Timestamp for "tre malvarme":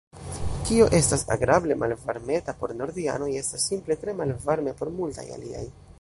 4.05-4.75